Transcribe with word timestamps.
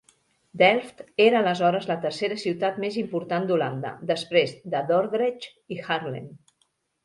Delft 0.61 1.03
era 1.25 1.37
aleshores 1.41 1.85
la 1.91 1.97
tercera 2.07 2.39
ciutat 2.45 2.81
més 2.85 2.99
important 3.03 3.47
d'Holanda, 3.53 3.95
després 4.15 4.57
de 4.75 4.85
Dordrecht 4.91 5.49
i 5.77 5.83
Haarlem. 5.87 6.31